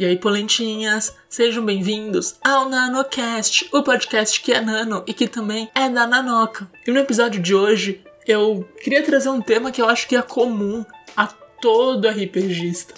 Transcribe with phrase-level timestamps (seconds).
[0.00, 5.68] E aí, polentinhas, sejam bem-vindos ao NanoCast, o podcast que é nano e que também
[5.74, 6.66] é da Nanoca.
[6.86, 10.22] E no episódio de hoje, eu queria trazer um tema que eu acho que é
[10.22, 12.94] comum a todo RPGista,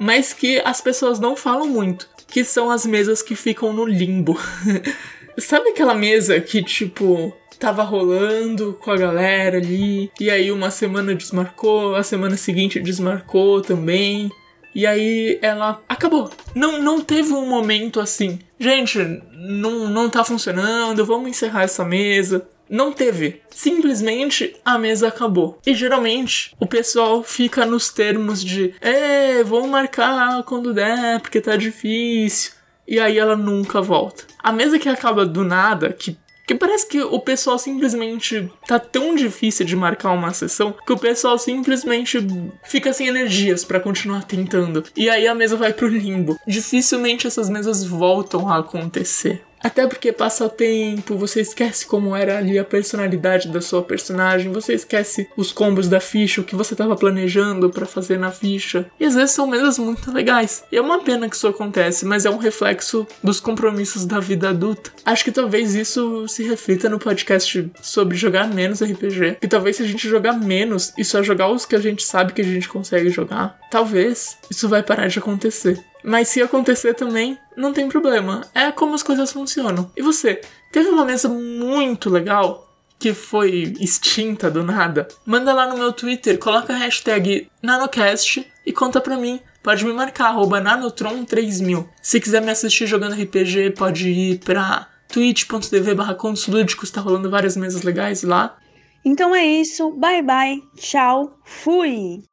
[0.00, 4.40] mas que as pessoas não falam muito, que são as mesas que ficam no limbo.
[5.36, 11.14] Sabe aquela mesa que, tipo, tava rolando com a galera ali, e aí uma semana
[11.14, 14.32] desmarcou, a semana seguinte desmarcou também.
[14.76, 16.30] E aí ela acabou.
[16.54, 18.38] Não, não teve um momento assim.
[18.60, 18.98] Gente,
[19.32, 22.46] não, não tá funcionando, vamos encerrar essa mesa.
[22.68, 23.40] Não teve.
[23.48, 25.58] Simplesmente a mesa acabou.
[25.66, 31.56] E geralmente o pessoal fica nos termos de: é, vamos marcar quando der, porque tá
[31.56, 32.52] difícil.
[32.86, 34.24] E aí ela nunca volta.
[34.42, 39.14] A mesa que acaba do nada, que que parece que o pessoal simplesmente tá tão
[39.14, 42.18] difícil de marcar uma sessão que o pessoal simplesmente
[42.62, 44.84] fica sem energias para continuar tentando.
[44.96, 46.38] E aí a mesa vai pro limbo.
[46.46, 49.42] Dificilmente essas mesas voltam a acontecer.
[49.66, 54.52] Até porque passa o tempo, você esquece como era ali a personalidade da sua personagem,
[54.52, 58.88] você esquece os combos da ficha, o que você estava planejando para fazer na ficha.
[59.00, 60.62] E às vezes são mesas muito legais.
[60.70, 64.50] E é uma pena que isso acontece, mas é um reflexo dos compromissos da vida
[64.50, 64.92] adulta.
[65.04, 69.38] Acho que talvez isso se reflita no podcast sobre jogar menos RPG.
[69.42, 72.32] E talvez se a gente jogar menos e só jogar os que a gente sabe
[72.32, 75.82] que a gente consegue jogar, talvez isso vai parar de acontecer.
[76.04, 78.46] Mas se acontecer também, não tem problema.
[78.54, 79.90] É como as coisas funcionam.
[79.96, 80.40] E você,
[80.72, 82.66] teve uma mesa muito legal
[82.98, 85.06] que foi extinta do nada?
[85.24, 89.40] Manda lá no meu Twitter, coloca a hashtag NanoCast e conta pra mim.
[89.62, 91.86] Pode me marcar, arroba nanotron3000.
[92.00, 96.16] Se quiser me assistir jogando RPG, pode ir pra twitch.tv barra
[96.48, 98.56] lúdicos, tá rolando várias mesas legais lá.
[99.04, 102.24] Então é isso, bye bye, tchau, fui!